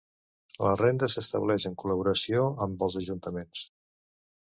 La 0.67 0.71
renda 0.79 1.09
s'estableix 1.15 1.69
en 1.71 1.77
col·laboració 1.83 2.49
amb 2.69 2.85
els 2.89 3.01
ajuntaments. 3.05 3.67